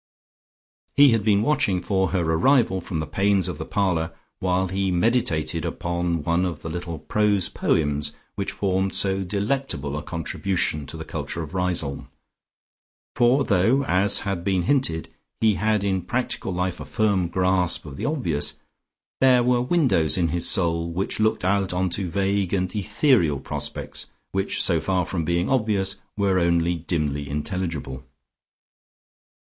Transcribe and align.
He 0.95 1.11
had 1.11 1.23
been 1.23 1.43
watching 1.43 1.79
for 1.79 2.07
her 2.07 2.21
arrival 2.23 2.81
from 2.81 2.97
the 2.97 3.05
panes 3.05 3.47
of 3.47 3.59
the 3.59 3.67
parlour 3.67 4.09
while 4.39 4.67
he 4.69 4.89
meditated 4.89 5.63
upon 5.63 6.23
one 6.23 6.43
of 6.43 6.63
the 6.63 6.69
little 6.71 6.97
prose 6.97 7.49
poems 7.49 8.11
which 8.33 8.51
formed 8.51 8.95
so 8.95 9.23
delectable 9.23 9.95
a 9.95 10.01
contribution 10.01 10.87
to 10.87 10.97
the 10.97 11.05
culture 11.05 11.43
of 11.43 11.53
Riseholme, 11.53 12.07
for 13.15 13.43
though, 13.43 13.83
as 13.85 14.21
had 14.21 14.43
been 14.43 14.63
hinted, 14.63 15.07
he 15.39 15.53
had 15.53 15.83
in 15.83 16.01
practical 16.01 16.51
life 16.51 16.79
a 16.79 16.85
firm 16.85 17.27
grasp 17.27 17.85
of 17.85 17.95
the 17.95 18.05
obvious, 18.05 18.55
there 19.19 19.43
were 19.43 19.61
windows 19.61 20.17
in 20.17 20.29
his 20.29 20.49
soul 20.49 20.89
which 20.91 21.19
looked 21.19 21.45
out 21.45 21.73
onto 21.73 22.09
vague 22.09 22.53
and 22.55 22.75
ethereal 22.75 23.39
prospects 23.39 24.07
which 24.31 24.63
so 24.63 24.81
far 24.81 25.05
from 25.05 25.23
being 25.23 25.47
obvious 25.47 25.97
were 26.17 26.39
only 26.39 26.73
dimly 26.73 27.29
intelligible. 27.29 28.03